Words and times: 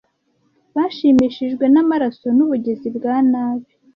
Bashimishijwe 0.75 1.63
namaraso 1.73 2.27
nubugizi 2.35 2.87
bwa 2.95 3.15
nabi. 3.31 3.69